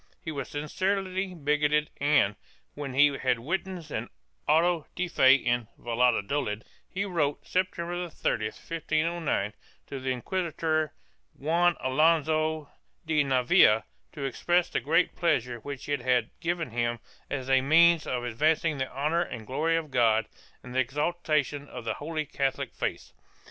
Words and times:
He 0.25 0.31
was 0.31 0.49
sincerely 0.49 1.35
bigoted 1.35 1.91
and, 1.97 2.35
when 2.73 2.95
he 2.95 3.15
had 3.19 3.37
witnessed 3.37 3.91
an 3.91 4.09
auto 4.47 4.87
de 4.95 5.07
fe 5.07 5.35
in 5.35 5.67
Valladolid, 5.77 6.65
he 6.91 7.05
wrote, 7.05 7.45
September 7.47 8.09
30, 8.09 8.45
1509, 8.45 9.53
to 9.85 9.99
the 9.99 10.09
inquisitor 10.09 10.91
Juan 11.35 11.77
Alonso 11.79 12.71
de 13.05 13.23
Navia 13.23 13.83
to 14.13 14.23
express 14.23 14.69
the 14.71 14.79
great 14.79 15.15
pleasure 15.15 15.59
which 15.59 15.87
it 15.87 16.01
had 16.01 16.31
given 16.39 16.71
him 16.71 16.97
as 17.29 17.47
a 17.47 17.61
means 17.61 18.07
of 18.07 18.23
advancing 18.23 18.79
the 18.79 18.89
honor 18.91 19.21
and 19.21 19.45
glory 19.45 19.77
of 19.77 19.91
God 19.91 20.25
and 20.63 20.73
the 20.73 20.79
exaltation 20.79 21.67
of 21.69 21.85
the 21.85 21.93
Holy 21.93 22.25
Catholic 22.25 22.73
faith. 22.73 23.11